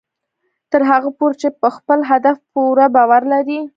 [0.71, 3.61] تر هغه پورې چې په خپل هدف پوره باور لرئ